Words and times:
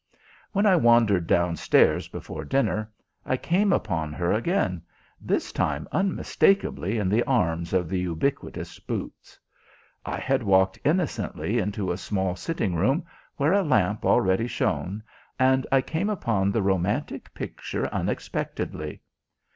When 0.51 0.65
I 0.65 0.77
wandered 0.77 1.27
downstairs 1.27 2.07
before 2.07 2.43
dinner 2.43 2.91
I 3.23 3.37
came 3.37 3.71
upon 3.71 4.13
her 4.13 4.33
again, 4.33 4.81
this 5.21 5.51
time 5.51 5.87
unmistakably 5.91 6.97
in 6.97 7.07
the 7.07 7.21
arms 7.25 7.71
of 7.71 7.87
the 7.87 7.99
ubiquitous 7.99 8.79
boots. 8.79 9.37
I 10.03 10.17
had 10.17 10.41
walked 10.41 10.79
innocently 10.83 11.59
into 11.59 11.91
a 11.91 11.97
small 11.97 12.35
sitting 12.35 12.73
room 12.73 13.05
where 13.37 13.53
a 13.53 13.61
lamp 13.61 14.03
already 14.03 14.47
shone, 14.47 15.03
and 15.37 15.67
I 15.71 15.81
came 15.81 16.09
upon 16.09 16.51
the 16.51 16.63
romantic 16.63 17.31
picture 17.35 17.85
unexpectedly. 17.89 19.03